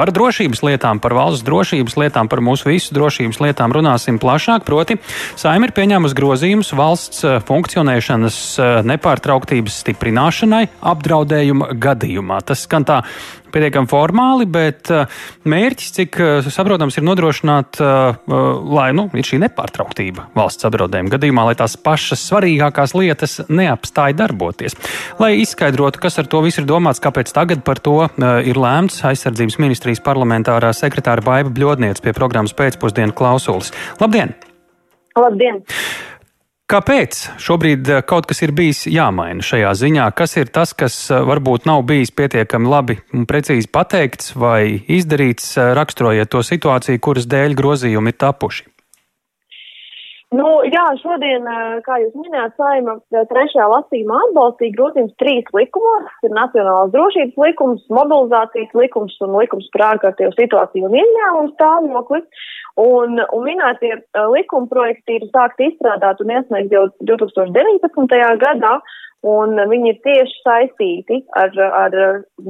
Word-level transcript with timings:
par 0.00 0.14
drošības 0.16 0.62
lietām, 0.64 1.00
par 1.02 1.12
valsts 1.12 1.44
drošības 1.44 1.98
lietām, 2.00 2.28
par 2.32 2.40
mūsu 2.44 2.70
visu 2.70 2.96
drošības 2.96 3.40
lietām 3.44 3.74
runāsim 3.76 4.16
plašāk. 4.22 4.64
Proti, 4.64 4.96
Saima 5.36 5.68
ir 5.68 5.74
pieņēmusi 5.76 6.16
grozījumus 6.16 6.72
valsts 6.78 7.26
uh, 7.26 7.36
funkcionēšanas 7.44 8.38
uh, 8.56 8.70
nepārtrauktības 8.88 9.76
stiprināšanai 9.84 10.62
apdraudējuma 10.92 11.74
gadījumā. 11.76 12.40
Tas 12.48 12.64
skan 12.64 12.88
tā 12.88 13.02
pietiekami 13.52 13.90
formāli, 13.90 14.46
bet 14.50 14.90
uh, 14.94 15.20
mērķis, 15.48 15.92
cik 15.96 16.18
uh, 16.20 16.50
saprotams, 16.52 16.98
ir 16.98 17.06
nodrošināt, 17.06 17.80
uh, 17.82 18.18
lai 18.70 18.90
nu, 18.96 19.08
ir 19.16 19.26
šī 19.26 19.40
nepārtrauktība 19.44 20.28
valsts 20.36 20.68
apdraudējuma 20.68 21.14
gadījumā, 21.14 21.46
lai 21.50 21.56
tās 21.58 21.76
pašas 21.80 22.24
svarīgākās 22.30 22.94
lietas 22.98 23.40
neapstāja 23.48 24.18
darboties. 24.22 24.76
Lai 25.22 25.34
izskaidrotu, 25.42 26.02
kas 26.02 26.20
ar 26.22 26.28
to 26.30 26.42
visu 26.44 26.62
ir 26.62 26.68
domāts, 26.70 27.02
kāpēc 27.02 27.32
tagad 27.34 27.64
par 27.66 27.80
to 27.82 27.96
ir 28.46 28.60
lēmts, 28.60 29.02
aizsardzības 29.10 29.58
ministrijas 29.62 30.02
parlamentārā 30.04 30.72
sekretāra 30.76 31.24
Baiva 31.24 31.52
Bļodniec 31.54 32.02
pie 32.04 32.14
programmas 32.16 32.56
pēcpusdienu 32.56 33.16
klausulis. 33.16 33.74
Labdien! 34.02 34.36
Labdien! 35.18 35.64
Kāpēc 36.70 37.16
šobrīd 37.42 37.88
eh, 37.90 38.02
kaut 38.06 38.28
kas 38.30 38.44
ir 38.44 38.52
bijis 38.54 38.84
jāmaina 38.86 39.42
šajā 39.42 39.72
ziņā? 39.74 40.04
Kas 40.14 40.36
ir 40.38 40.52
tas, 40.54 40.70
kas 40.70 40.94
eh, 41.10 41.18
varbūt 41.26 41.66
nav 41.66 41.82
bijis 41.88 42.12
pietiekami 42.14 42.70
labi 42.70 42.94
un 43.10 43.24
precīzi 43.26 43.66
pateikts 43.74 44.36
vai 44.38 44.78
izdarīts, 44.86 45.56
eh, 45.58 45.72
raksturojot 45.74 46.30
to 46.30 46.44
situāciju, 46.46 47.02
kuras 47.02 47.26
dēļ 47.26 47.56
grozījumi 47.58 48.14
ir 48.14 48.20
tapuši? 48.22 48.68
Nu, 50.30 50.46
jā, 50.62 50.84
šodien, 51.00 51.46
kā 51.82 51.96
jūs 51.98 52.12
minējāt, 52.14 52.52
saima 52.54 52.92
trešajā 53.10 53.64
lasījumā 53.66 54.18
atbalstīja 54.28 54.76
grozījums 54.76 55.16
trīs 55.18 55.48
likumos. 55.56 56.12
Ir 56.22 56.30
Nacionālās 56.36 56.92
drošības 56.94 57.40
likums, 57.42 57.82
mobilizācijas 57.90 58.70
likums 58.78 59.16
un 59.26 59.34
likums 59.34 59.66
par 59.74 59.88
ārkārtējo 59.88 60.30
situāciju 60.36 60.86
un 60.86 60.94
ieņēmumu 61.00 61.50
stāvokli. 61.56 62.22
Un, 62.78 63.18
un 63.18 63.42
minētie 63.42 63.90
likuma 64.30 64.70
projekti 64.70 65.18
ir 65.18 65.26
sākti 65.34 65.72
izstrādāt 65.72 66.22
un 66.22 66.30
iesniegt 66.36 66.78
jau 66.78 66.86
2019. 67.10 68.22
gadā. 68.46 68.76
Un 69.26 69.58
viņi 69.68 69.90
ir 69.92 69.96
tieši 70.00 70.38
saistīti 70.40 71.18
ar, 71.36 71.50
ar 71.60 71.96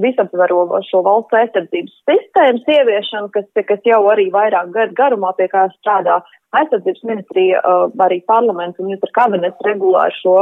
visaptvarošo 0.05 1.01
valsts 1.03 1.35
aizsardzības 1.35 1.97
sistēmas 2.07 2.69
ieviešanu, 2.71 3.31
kas, 3.35 3.49
kas 3.67 3.83
jau 3.89 4.05
arī 4.13 4.29
vairāk 4.31 4.71
gadu 4.77 4.95
garumā 5.01 5.33
pie 5.39 5.49
kā 5.51 5.65
strādā 5.73 6.21
aizsardzības 6.55 7.03
ministrija, 7.07 7.63
arī 8.07 8.21
parlaments 8.31 8.79
un 8.79 8.91
ministra 8.91 9.11
kabinets 9.19 9.67
regulāri 9.67 10.15
šo, 10.21 10.37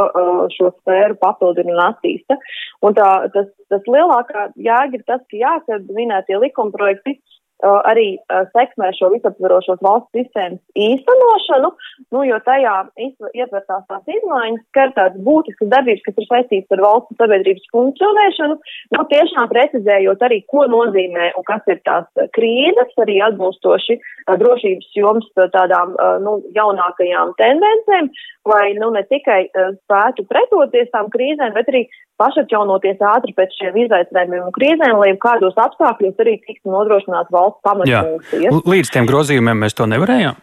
šo 0.52 0.70
sfēru 0.76 1.16
papildina 1.20 1.72
un 1.72 1.82
attīsta. 1.86 2.36
Un 2.84 2.96
tā, 2.96 3.08
tas, 3.32 3.48
tas 3.72 3.88
lielākā 3.88 4.50
jēga 4.68 5.00
ir 5.00 5.08
tas, 5.08 5.24
ka 5.32 5.40
jā, 5.40 5.56
kad 5.64 5.88
minētie 5.96 6.36
likuma 6.40 6.76
projekti 6.76 7.16
arī 7.64 8.18
sekmē 8.54 8.90
šo 8.94 9.10
visaptverošos 9.14 9.80
valsts 9.82 10.14
sistēmas 10.14 10.60
īstenošanu, 10.78 11.70
nu, 12.14 12.22
jo 12.28 12.38
tajā 12.46 12.74
ietvertās 12.98 13.84
tās 13.88 14.04
izmaiņas, 14.06 14.62
skar 14.70 14.92
tādas 14.94 15.24
būtiskas 15.26 15.70
darbības, 15.72 16.04
kas 16.06 16.20
ir 16.22 16.28
saistītas 16.28 16.76
ar 16.76 16.84
valsts 16.84 17.18
sabiedrības 17.18 17.70
funkcionēšanu, 17.74 18.58
nu, 18.94 19.04
tiešām 19.12 19.50
precizējot 19.52 20.22
arī, 20.28 20.40
ko 20.52 20.66
nozīmē 20.70 21.32
un 21.38 21.46
kas 21.48 21.66
ir 21.72 21.82
tās 21.88 22.06
krīzes, 22.36 22.94
arī 23.02 23.18
atbilstoši 23.26 23.98
drošības 24.38 24.90
joms 24.94 25.28
tādām, 25.54 25.96
nu, 26.22 26.38
jaunākajām 26.54 27.34
tendencēm, 27.40 28.12
lai, 28.48 28.66
nu, 28.78 28.92
ne 28.94 29.02
tikai 29.10 29.48
spētu 29.50 30.28
pretoties 30.30 30.92
tām 30.94 31.10
krīzēm, 31.12 31.56
bet 31.56 31.72
arī 31.72 31.88
pašatjaunoties 32.20 33.02
ātri 33.12 33.34
pēc 33.36 33.54
šiem 33.60 33.78
izaicinājumiem 33.84 34.48
un 34.48 34.54
krīzēm, 34.56 34.96
lai 35.00 35.14
kādos 35.22 35.58
apstākļos 35.58 36.24
arī 36.24 36.38
tiktu 36.46 36.74
nodrošināt 36.74 37.30
valsts 37.34 37.64
pamatfunkcijas. 37.66 38.60
Līdz 38.74 38.92
tiem 38.94 39.08
grozījumiem 39.10 39.64
mēs 39.64 39.78
to 39.78 39.88
nevarējām? 39.90 40.38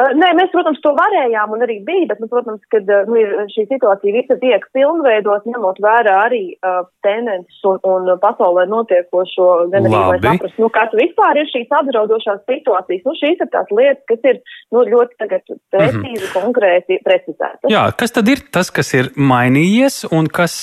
Nē, 0.00 0.30
mēs, 0.38 0.48
protams, 0.52 0.80
to 0.84 0.92
varējām 0.96 1.52
un 1.54 1.64
arī 1.66 1.80
bija, 1.84 2.06
bet, 2.12 2.20
nu, 2.22 2.28
protams, 2.30 2.62
kad 2.72 2.88
nu, 3.08 3.20
šī 3.52 3.66
situācija 3.68 4.14
visa 4.14 4.36
tiek 4.40 4.64
pilnveidot, 4.76 5.48
ņemot 5.50 5.80
vērā 5.82 6.14
arī 6.28 6.42
uh, 6.54 6.86
tendences 7.04 7.58
un, 7.68 7.80
un 7.84 8.08
pasaulē 8.22 8.64
notiekošo, 8.70 9.48
gan 9.72 9.88
arī, 9.88 9.98
lai 10.14 10.20
saprast, 10.22 10.60
nu, 10.62 10.70
kas 10.72 10.94
vispār 10.96 11.42
ir 11.42 11.50
šīs 11.50 11.74
apdraudošās 11.80 12.44
situācijas. 12.48 13.02
Nu, 13.04 13.16
šīs 13.18 13.44
ir 13.44 13.50
tās 13.52 13.74
lietas, 13.74 14.04
kas 14.08 14.30
ir, 14.30 14.40
nu, 14.72 14.84
ļoti 14.88 15.18
tagad 15.20 15.44
precīzi, 15.44 15.98
mm 15.98 16.14
-hmm. 16.14 16.32
konkrēti 16.38 17.00
precizētas. 17.04 17.68
Jā, 17.72 17.84
kas 17.98 18.16
tad 18.16 18.30
ir 18.32 18.44
tas, 18.54 18.70
kas 18.70 18.94
ir 18.94 19.12
mainījies 19.16 20.04
un 20.16 20.30
kas, 20.30 20.56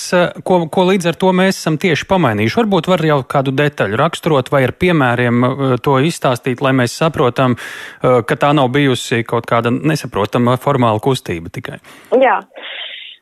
ko, 0.47 0.63
ko 0.71 0.87
līdz 0.91 1.11
ar 1.13 1.19
to 1.19 1.33
mēs 1.35 1.59
esam 1.59 1.77
tieši 1.77 2.09
pamainījuši? 2.09 2.59
Varbūt 2.63 2.89
var 2.89 3.05
jau 3.05 3.19
kādu 3.27 3.53
detaļu 3.53 3.99
raksturot 3.99 4.51
vai 4.51 4.63
ar 4.69 4.73
piemēriem 4.73 5.45
to 5.83 5.99
izstāstīt, 5.99 6.63
lai 6.63 6.73
mēs 6.73 6.97
saprotam, 6.97 7.57
ka 8.01 8.39
tā 8.39 8.53
nav 8.55 8.71
bijusi 8.73 9.26
kaut 9.29 9.47
kāda 9.49 9.73
nesaprotama 9.73 10.57
formāla 10.61 11.01
kustība 11.03 11.51
tikai. 11.53 11.79
Jā. 12.23 12.39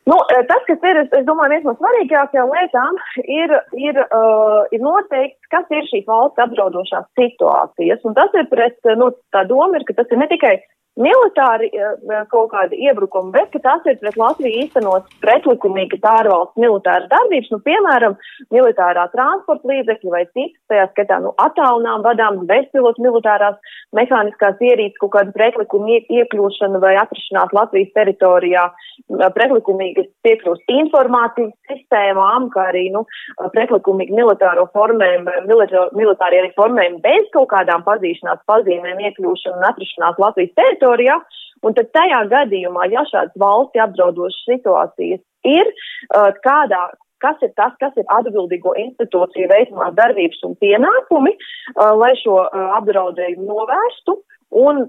Nu, 0.05 0.19
tas, 0.29 0.61
kas 0.67 0.83
ir, 0.85 0.99
es, 1.01 1.23
domāju, 1.25 1.55
viens 1.55 1.63
no 1.65 1.73
svarīgākajām 1.79 2.51
lietām, 2.53 2.97
ir, 3.25 3.53
ir, 3.73 3.97
uh, 4.05 4.59
ir 4.69 4.83
noteikts, 4.85 5.49
kas 5.49 5.65
ir 5.73 5.87
šīs 5.89 6.05
valsts 6.05 6.43
apdraudošās 6.43 7.07
situācijas. 7.17 8.03
Un 8.05 8.13
tas 8.17 8.37
ir 8.37 8.45
pret, 8.51 8.77
nu, 9.01 9.09
tā 9.33 9.41
doma 9.49 9.79
ir, 9.79 9.87
ka 9.87 9.97
tas 9.97 10.13
ir 10.13 10.21
ne 10.21 10.29
tikai 10.29 10.59
militāri 10.99 11.69
eh, 11.75 12.23
kaut 12.31 12.51
kādi 12.53 12.79
iebrukumi, 12.87 13.33
bet 13.35 13.51
ka 13.53 13.61
tas 13.63 13.87
ir 13.89 13.97
pret 13.99 14.17
Latviju 14.19 14.63
īstenot 14.63 15.09
pretlikumīgi 15.23 15.99
ārvalsts 16.05 16.59
militāras 16.61 17.09
darbības, 17.11 17.51
nu, 17.51 17.59
piemēram, 17.65 18.15
militārā 18.55 19.07
transporta 19.11 19.71
līdzekļi 19.71 20.13
vai 20.13 20.23
citas, 20.31 20.61
tajā 20.71 20.87
skatā, 20.93 21.19
nu, 21.23 21.33
attālinām 21.41 22.05
vadām, 22.05 22.43
bezpilotu 22.49 23.03
militārās 23.03 23.57
mehāniskās 23.95 24.61
ierīces, 24.63 24.99
kaut 25.01 25.15
kāda 25.17 25.35
pretlikuma 25.35 25.99
iekļūšana 25.99 26.81
vai 26.83 26.95
atrašanās 27.01 27.53
Latvijas 27.55 27.91
teritorijā, 27.97 28.65
pretlikumīgas 29.35 30.07
piekļūst 30.25 30.75
informācijas 30.77 31.51
sistēmām, 31.71 32.49
kā 32.55 32.69
arī, 32.71 32.87
nu, 32.95 33.03
pretlikumīgi 33.55 34.15
militāro 34.15 34.67
formēm, 34.75 35.27
militārie 35.49 36.41
arī 36.43 36.53
formēm 36.55 36.99
bez 37.03 37.27
kaut 37.35 37.51
kādām 37.51 37.83
pazīšanās 37.87 38.43
pazīmēm 38.49 39.03
iekļūšana 39.09 39.59
un 39.59 39.69
atrašanās 39.73 40.21
Latvijas 40.21 40.55
teritorijā 40.55 40.84
teritorijā. 40.85 41.17
Un 41.65 41.73
tad 41.73 41.89
tajā 41.95 42.21
gadījumā, 42.29 42.85
ja 42.91 43.01
šādas 43.09 43.33
valsti 43.41 43.81
apdraudošas 43.81 44.43
situācijas 44.45 45.21
ir, 45.49 45.71
kādā, 46.45 46.91
kas 47.23 47.41
ir 47.41 47.53
tas, 47.57 47.73
kas 47.79 47.95
ir 47.97 48.05
atbildīgo 48.11 48.75
institūciju 48.77 49.49
veicamās 49.49 49.95
darbības 49.97 50.43
un 50.45 50.53
pienākumi, 50.61 51.33
lai 52.01 52.13
šo 52.21 52.43
apdraudējumu 52.77 53.47
novērstu 53.49 54.19
un 54.53 54.85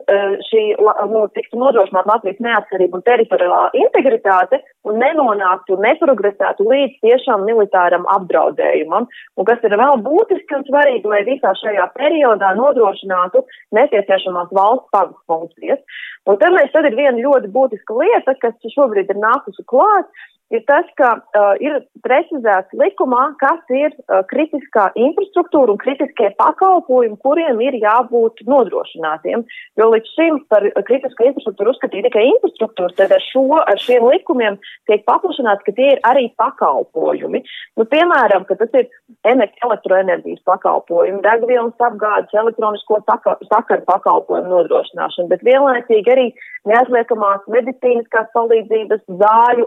šī 0.47 0.63
nu, 1.11 1.23
tiktu 1.35 1.59
nodrošināta 1.59 2.13
Latvijas 2.13 2.43
neatkarība 2.45 2.99
un 2.99 3.05
teritoriālā 3.07 3.63
integritāte 3.81 4.61
un 4.87 5.01
nenonāktu, 5.03 5.79
neprogresētu 5.83 6.67
līdz 6.69 7.01
tiešām 7.05 7.47
militāram 7.49 8.07
apdraudējumam. 8.15 9.09
Un 9.37 9.49
kas 9.49 9.65
ir 9.67 9.77
vēl 9.81 10.03
būtiski 10.05 10.59
un 10.59 10.67
svarīgi, 10.69 11.09
lai 11.11 11.25
visā 11.27 11.55
šajā 11.63 11.89
periodā 11.97 12.53
nodrošinātu 12.59 13.43
nepieciešamās 13.77 14.53
valsts 14.55 14.93
pavas 14.95 15.19
funkcijas. 15.27 15.83
Un 16.27 16.39
mēs 16.57 16.73
tad 16.75 16.87
ir 16.89 16.97
viena 16.99 17.19
ļoti 17.19 17.51
būtiska 17.55 17.99
lieta, 18.01 18.35
kas 18.43 18.73
šobrīd 18.75 19.11
ir 19.11 19.23
nākusi 19.23 19.67
klāt 19.71 20.11
ir 20.55 20.63
tas, 20.69 20.87
ka 20.99 21.17
uh, 21.19 21.55
ir 21.63 21.81
precizēts 22.07 22.75
likumā, 22.79 23.23
kas 23.41 23.75
ir 23.75 23.91
uh, 23.95 24.23
kritiskā 24.31 24.89
infrastruktūra 24.95 25.75
un 25.75 25.81
kritiskie 25.83 26.31
pakalpojumi, 26.39 27.19
kuriem 27.25 27.61
ir 27.65 27.79
jābūt 27.83 28.45
nodrošinātiem. 28.49 29.45
Jo 29.81 29.91
līdz 29.93 30.13
šim 30.15 30.41
par 30.53 30.67
kritisko 30.87 31.27
infrastruktūru 31.31 31.75
uzskatīja 31.75 32.09
tikai 32.09 32.27
infrastruktūru, 32.31 32.95
tad 32.99 33.15
ar, 33.17 33.25
šo, 33.33 33.47
ar 33.59 33.81
šiem 33.83 34.07
likumiem 34.07 34.59
tiek 34.91 35.03
paplašināts, 35.09 35.65
ka 35.67 35.75
tie 35.77 35.93
ir 35.97 36.03
arī 36.07 36.29
pakalpojumi. 36.39 37.43
Nu, 37.77 37.89
piemēram, 37.91 38.47
ka 38.49 38.59
tas 38.61 38.73
ir 38.79 38.91
elektroenerģijas 39.27 40.45
pakalpojumi, 40.47 41.23
degvielas 41.27 41.87
apgādes, 41.89 42.35
elektronisko 42.37 43.03
sakaru 43.07 43.83
pakalpojumu 43.89 44.53
nodrošināšana, 44.53 45.31
bet 45.33 45.45
vienlaicīgi 45.47 46.15
arī 46.15 46.29
neatliekamās 46.67 47.47
medicīniskās 47.51 48.31
palīdzības, 48.35 49.05
zāļu 49.21 49.67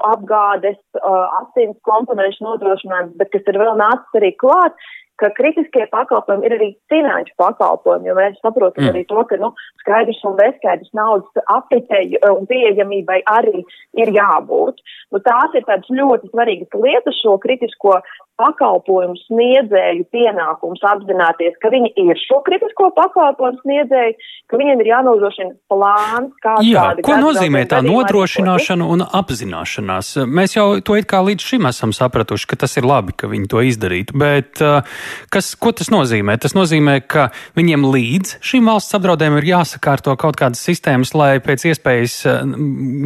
apgādes, 0.69 0.81
uh, 1.01 1.27
asins 1.42 1.77
komponentu 1.83 2.45
nodrošinājums, 2.45 3.18
bet 3.18 3.31
kas 3.33 3.45
ir 3.48 3.60
vēl 3.60 3.77
nācis 3.77 4.19
arī 4.19 4.31
klāt, 4.38 4.74
ka 5.19 5.30
kritiskie 5.36 5.86
pakalpojumi 5.92 6.48
ir 6.48 6.54
arī 6.56 6.68
finanšu 6.89 7.33
pakalpojumi, 7.38 8.07
jo 8.07 8.16
mēs 8.16 8.38
saprotam 8.39 8.86
mm. 8.86 8.92
arī 8.94 9.04
to, 9.10 9.24
ka 9.27 9.36
nu, 9.42 9.51
skaidrs 9.81 10.21
un 10.24 10.38
bezskaidrs 10.38 10.94
naudas 10.95 11.44
apritei 11.51 12.16
un 12.24 12.48
pieejamībai 12.48 13.19
arī 13.27 13.66
ir 14.00 14.13
jābūt. 14.16 14.80
Nu, 15.12 15.19
tās 15.19 15.57
ir 15.60 15.68
tādas 15.68 15.92
ļoti 15.92 16.31
svarīgas 16.31 16.80
lietas 16.80 17.19
šo 17.19 17.36
kritisko 17.44 18.00
pakalpojumu 18.40 19.18
sniedzēju 19.26 20.08
pienākums 20.14 20.84
apzināties, 20.88 21.58
ka 21.62 21.72
viņi 21.74 21.92
ir 22.00 22.20
šo 22.24 22.40
kritisko 22.46 22.90
pakalpojumu 22.96 23.60
sniedzēji, 23.64 24.16
ka 24.50 24.60
viņiem 24.60 24.84
ir 24.84 24.90
jānodrošina 24.94 25.54
plāns, 25.72 26.32
kāda 26.44 26.66
Jā, 26.66 26.86
ko 27.06 27.18
nozīmē 27.22 27.66
tā 27.70 27.82
nodrošināšana 27.86 28.88
un 28.96 29.04
apzināšanās? 29.06 30.14
Mēs 30.26 30.56
jau 30.56 30.68
to 30.86 30.98
it 31.00 31.10
kā 31.10 31.22
līdz 31.26 31.48
šim 31.52 31.68
esam 31.70 31.94
sapratuši, 31.96 32.48
ka 32.50 32.60
tas 32.64 32.78
ir 32.80 32.88
labi, 32.88 33.14
ka 33.14 33.30
viņi 33.32 33.50
to 33.52 33.64
izdarītu, 33.68 34.16
bet 34.20 34.64
uh, 34.66 34.88
kas, 35.34 35.52
ko 35.60 35.74
tas 35.76 35.92
nozīmē? 35.94 36.38
Tas 36.42 36.56
nozīmē, 36.58 37.00
ka 37.12 37.30
viņiem 37.60 37.86
līdz 37.92 38.38
šim 38.46 38.72
valsts 38.72 38.98
apdraudējumam 38.98 39.42
ir 39.44 39.52
jāsakārto 39.52 40.16
kaut 40.20 40.40
kādas 40.40 40.64
sistēmas, 40.66 41.14
lai 41.18 41.36
pēc 41.44 41.68
iespējas 41.74 42.18
uh, 42.30 42.42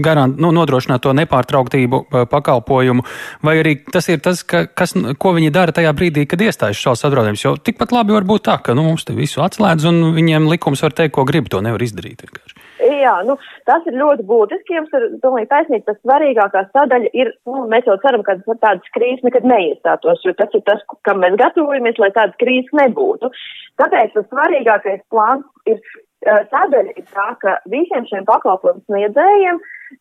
garant, 0.06 0.38
nu, 0.40 0.54
nodrošinātu 0.56 1.10
to 1.10 1.18
nepārtrauktību 1.24 2.04
uh, 2.04 2.24
pakalpojumu, 2.30 3.04
vai 3.44 3.58
arī 3.64 3.76
tas 3.92 4.08
ir 4.14 4.24
tas, 4.24 4.46
ka, 4.48 4.66
kas, 4.72 4.96
ko 5.24 5.34
viņi 5.38 5.54
dara 5.56 5.74
tajā 5.76 5.94
brīdī, 5.96 6.26
kad 6.30 6.42
iestājas 6.44 6.82
šāds 6.82 7.06
apdraudējums. 7.08 7.46
Jo 7.46 7.56
tikpat 7.58 7.96
labi 7.96 8.16
var 8.16 8.28
būt 8.28 8.46
tā, 8.50 8.58
ka 8.64 8.76
nu, 8.78 8.86
mums 8.90 9.08
te 9.08 9.16
visu 9.16 9.44
atslēdz 9.46 9.88
un 9.90 10.04
viņiem 10.18 10.50
likums 10.52 10.84
var 10.84 10.96
teikt, 10.98 11.16
ko 11.16 11.26
grib, 11.30 11.50
to 11.52 11.64
nevar 11.64 11.84
izdarīt. 11.84 12.26
Vienkārši. 12.26 12.60
Jā, 12.84 13.14
nu, 13.28 13.38
tas 13.68 13.86
ir 13.88 13.96
ļoti 14.00 14.26
būtiski. 14.28 14.76
Jums 14.76 14.96
ir, 14.98 15.06
domāju, 15.24 15.48
taisnība. 15.52 15.88
Tas 15.90 16.00
svarīgākā 16.04 16.64
sadaļa 16.76 17.12
ir, 17.16 17.32
nu, 17.48 17.66
mēs 17.72 17.88
jau 17.88 17.96
ceram, 18.04 18.24
ka 18.28 18.36
tādas 18.54 18.96
krīzes 18.96 19.24
nekad 19.28 19.48
neiestātos, 19.48 20.24
jo 20.28 20.36
tas 20.40 20.56
ir 20.56 20.64
tas, 20.68 20.84
kam 21.08 21.24
mēs 21.24 21.38
gatavojamies, 21.40 22.00
lai 22.04 22.12
tādas 22.16 22.40
krīzes 22.44 22.76
nebūtu. 22.80 23.32
Tāpēc 23.80 24.18
tas 24.18 24.28
svarīgākais 24.32 25.06
plāns 25.14 25.48
ir 25.72 25.80
sadaļa 26.24 26.94
ir 26.96 27.08
tā, 27.12 27.30
ka 27.42 27.58
visiem 27.72 28.06
šiem 28.10 28.28
pakalpojumu 28.28 28.84
sniedzējiem 28.88 29.60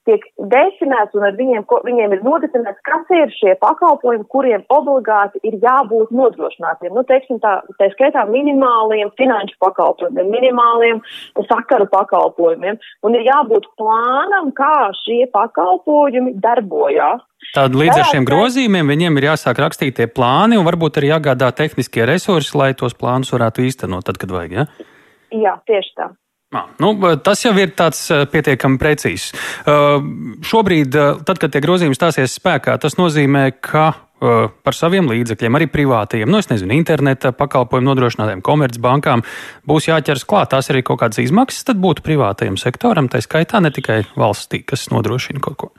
tiek 0.08 0.24
definēts 0.52 1.16
un 1.16 1.26
ar 1.26 1.36
viņiem, 1.38 1.64
ko, 1.68 1.80
viņiem 1.86 2.16
ir 2.16 2.22
nodefinēts, 2.26 2.82
kas 2.86 3.10
ir 3.14 3.32
šie 3.36 3.54
pakalpojumi, 3.62 4.26
kuriem 4.32 4.64
obligāti 4.72 5.42
ir 5.46 5.58
jābūt 5.62 6.12
nodrošinātiem. 6.14 6.94
Nu, 6.96 7.04
teiksim 7.08 7.40
tā, 7.42 7.58
tā 7.80 7.90
skaitā 7.94 8.24
minimāliem 8.30 9.12
finanšu 9.18 9.58
pakalpojumiem, 9.62 10.30
minimāliem 10.32 11.02
sakaru 11.48 11.88
pakalpojumiem, 11.92 12.80
un 13.06 13.18
ir 13.18 13.26
jābūt 13.28 13.68
plānam, 13.80 14.52
kā 14.56 14.90
šie 15.02 15.26
pakalpojumi 15.34 16.36
darbojās. 16.42 17.22
Tātad 17.52 17.74
līdz 17.74 17.98
ar 17.98 18.08
šiem 18.12 18.26
grozījumiem 18.28 18.92
viņiem 18.92 19.18
ir 19.18 19.32
jāsāk 19.32 19.58
rakstīt 19.64 19.96
tie 19.98 20.06
plāni 20.06 20.58
un 20.60 20.66
varbūt 20.68 21.00
arī 21.00 21.10
jāgādā 21.10 21.50
tehniskie 21.58 22.06
resursi, 22.06 22.54
lai 22.58 22.70
tos 22.78 22.94
plānus 22.94 23.34
varētu 23.34 23.66
īstenot 23.66 24.06
tad, 24.06 24.20
kad 24.22 24.30
vajag. 24.30 24.60
Ja? 24.60 24.90
Jā, 25.32 25.56
tieši 25.66 25.96
tā. 25.98 26.12
Ah, 26.52 26.66
nu, 26.84 26.92
tas 27.24 27.40
jau 27.46 27.54
ir 27.56 27.70
tāds 27.72 28.04
pietiekami 28.28 28.76
precīzs. 28.76 29.30
Uh, 29.64 30.02
šobrīd, 30.44 30.92
tad, 31.24 31.38
kad 31.40 31.52
tie 31.54 31.62
grozījumi 31.64 31.96
stāsies 31.96 32.34
spēkā, 32.36 32.74
tas 32.82 32.98
nozīmē, 32.98 33.46
ka 33.64 33.86
uh, 33.96 34.50
par 34.60 34.76
saviem 34.76 35.08
līdzekļiem, 35.08 35.56
arī 35.56 35.68
privātajiem, 35.72 36.28
nu, 36.28 36.42
nezinu, 36.52 36.76
interneta 36.76 37.32
pakalpojumu 37.36 37.88
nodrošinātājiem, 37.88 38.44
komercbankām 38.44 39.24
būs 39.68 39.88
jāķers 39.88 40.26
klāt. 40.28 40.52
Tās 40.52 40.68
arī 40.68 40.84
kaut 40.84 41.00
kādas 41.00 41.22
izmaksas 41.24 41.70
tad 41.70 41.80
būtu 41.80 42.04
privātajam 42.04 42.60
sektoram, 42.60 43.08
tā 43.08 43.22
skaitā 43.24 43.62
ne 43.64 43.72
tikai 43.72 44.02
valstī, 44.12 44.60
kas 44.60 44.90
nodrošina 44.92 45.40
kaut 45.40 45.56
ko. 45.56 45.72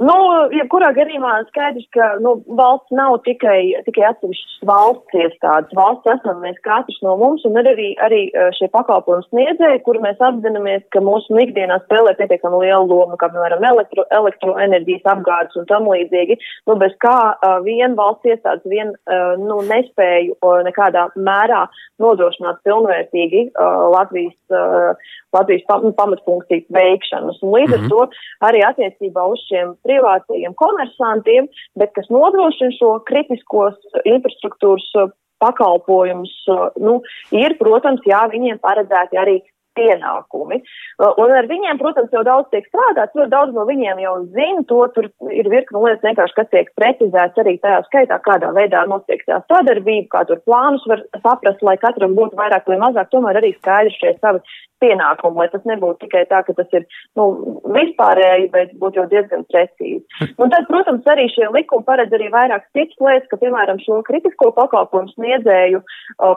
Nu, 0.00 0.14
jebkurā 0.56 0.94
gadījumā 0.96 1.30
skaidrs, 1.50 1.84
ka 1.92 2.06
nu, 2.24 2.38
valsts 2.56 2.94
nav 2.96 3.18
tikai, 3.26 3.74
tikai 3.84 4.06
atsevišķas 4.08 4.62
valsts 4.70 5.16
iestādes. 5.20 5.74
Valsts 5.76 6.08
esam 6.14 6.38
mēs 6.40 6.56
katrs 6.64 6.96
no 7.04 7.18
mums 7.20 7.44
un 7.44 7.60
arī, 7.60 7.90
arī 8.00 8.22
šie 8.56 8.70
pakalpojumu 8.72 9.26
sniedzēji, 9.26 9.82
kur 9.84 9.98
mēs 10.00 10.22
apzināmies, 10.24 10.86
ka 10.96 11.02
mūsu 11.04 11.36
ikdienā 11.44 11.82
spēlē 11.84 12.14
pietiekami 12.16 12.62
liela 12.62 12.80
loma, 12.88 13.18
kā 13.20 13.28
piemēram 13.34 13.66
elektro, 13.72 14.06
elektroenerģijas 14.22 15.10
apgādes 15.12 15.60
un 15.60 15.68
tam 15.68 15.90
līdzīgi. 15.92 16.38
Nu, 16.70 16.78
bez 16.80 16.96
kā 17.04 17.18
uh, 17.34 17.58
vien 17.66 17.98
valsts 18.00 18.32
iestādes 18.32 18.64
vien 18.72 18.94
uh, 18.96 19.36
nu, 19.36 19.60
nespēju 19.68 20.38
uh, 20.38 20.62
nekādā 20.64 21.10
mērā 21.20 21.66
nodrošināt 22.00 22.64
pilnvērtīgi 22.64 23.50
uh, 23.50 23.84
Latvijas, 23.92 24.38
uh, 24.48 25.12
Latvijas 25.36 25.68
pam 25.68 25.92
pamatfunkciju 26.00 26.72
veikšanas. 26.72 27.44
Un 27.44 27.52
līdz 27.58 27.76
mm 27.76 27.76
-hmm. 27.76 27.84
ar 27.84 28.08
to 28.08 28.48
arī 28.48 28.64
attiecībā 28.64 29.28
uz 29.28 29.44
šiem 29.52 29.76
privātajiem 29.90 30.54
komersantiem, 30.58 31.50
bet 31.78 31.94
kas 31.98 32.08
nodrošina 32.14 32.72
šo 32.78 32.96
kritiskos 33.10 33.78
infrastruktūras 34.06 34.86
uh, 35.02 35.14
pakalpojumus, 35.42 36.32
uh, 36.52 36.68
nu, 36.80 37.00
ir, 37.34 37.58
protams, 37.60 38.04
jā, 38.06 38.22
viņiem 38.32 38.62
paredzēti 38.62 39.20
arī 39.20 39.40
pienākumi. 39.80 40.60
Uh, 41.00 41.10
un 41.24 41.34
ar 41.34 41.48
viņiem, 41.50 41.80
protams, 41.80 42.12
jau 42.14 42.22
daudz 42.26 42.50
tiek 42.52 42.68
strādāts, 42.68 43.16
ļoti 43.16 43.32
daudz 43.32 43.56
no 43.56 43.66
viņiem 43.68 44.02
jau 44.04 44.14
zina 44.36 44.64
to, 44.70 44.80
tur 44.94 45.10
ir 45.32 45.50
virkni 45.52 45.82
lietas 45.82 46.06
vienkārši, 46.06 46.36
kas 46.38 46.50
tiek 46.54 46.72
precizēts 46.78 47.42
arī 47.42 47.56
tajā 47.64 47.82
skaitā, 47.88 48.20
kādā 48.26 48.52
veidā 48.56 48.86
notiek 48.90 49.24
tā 49.26 49.40
sadarbība, 49.50 50.08
kā 50.14 50.24
tur 50.28 50.42
plānus 50.46 50.86
var 50.90 51.04
saprast, 51.20 51.64
lai 51.66 51.78
katram 51.80 52.16
būtu 52.18 52.38
vairāk 52.40 52.68
vai 52.70 52.80
mazāk, 52.84 53.12
tomēr 53.14 53.40
arī 53.40 53.54
skaidri 53.58 53.96
šie 53.96 54.16
savi 54.20 54.44
pienākumu, 54.80 55.40
lai 55.40 55.48
tas 55.52 55.64
nebūtu 55.68 56.06
tikai 56.06 56.24
tā, 56.30 56.40
ka 56.46 56.54
tas 56.56 56.76
ir 56.76 56.86
nu, 57.18 57.26
vispārēji, 57.74 58.48
bet 58.54 58.72
būtu 58.80 59.00
jau 59.00 59.06
diezgan 59.10 59.44
precīzi. 59.50 60.02
Un 60.40 60.52
tad, 60.52 60.66
protams, 60.70 61.06
arī 61.10 61.26
šie 61.32 61.50
likumi 61.52 61.86
paredz 61.86 62.14
arī 62.16 62.30
vairāk 62.32 62.66
citas 62.76 62.96
lietas, 63.04 63.28
ka, 63.30 63.40
piemēram, 63.42 63.80
šo 63.84 64.00
kritisko 64.06 64.50
pakalpojumu 64.56 65.12
sniedzēju, 65.14 65.82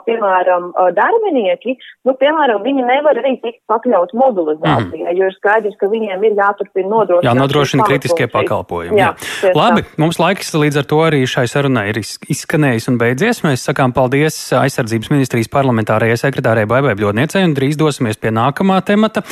piemēram, 0.08 0.70
darbinieki, 0.98 1.76
nu, 2.08 2.16
piemēram, 2.20 2.64
viņi 2.66 2.86
nevar 2.90 3.22
arī 3.22 3.33
tikt 3.42 3.60
pakļaut 3.70 4.14
mobilizācijai, 4.18 5.04
mm. 5.06 5.18
jo 5.18 5.28
ir 5.30 5.36
skaidrs, 5.36 5.76
ka 5.80 5.88
viņiem 5.90 6.24
ir 6.28 6.36
jāturpina 6.38 6.90
nodrošināt. 6.90 7.28
Jā, 7.28 7.34
nodrošina 7.38 7.86
kritiskie 7.88 8.28
pakalpojumi. 8.32 8.98
Jā, 9.00 9.10
jā. 9.42 9.52
Labi, 9.56 9.84
tā. 9.86 10.00
mums 10.04 10.20
laiks 10.22 10.52
līdz 10.56 10.80
ar 10.82 10.88
to 10.90 11.00
arī 11.06 11.22
šai 11.30 11.46
sarunai 11.50 11.86
ir 11.92 12.00
izskanējis 12.02 12.90
un 12.92 12.98
beidzies. 13.00 13.42
Mēs 13.46 13.66
sakām 13.68 13.94
paldies 13.96 14.38
aizsardzības 14.58 15.12
ministrijas 15.14 15.50
parlamentārajai 15.52 16.18
sekretārei 16.26 16.66
Baibai 16.70 16.96
Bļodniecei 16.98 17.44
un 17.46 17.56
drīz 17.56 17.78
dosimies 17.80 18.20
pie 18.20 18.34
nākamā 18.34 18.80
temata. 18.86 19.24